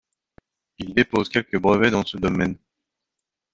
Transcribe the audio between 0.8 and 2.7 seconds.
dépose quelques brevets dans ce domaine.